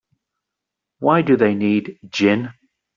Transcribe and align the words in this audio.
Why 0.97 1.21
do 1.21 1.37
they 1.37 1.53
need 1.53 1.99
gin? 2.09 2.55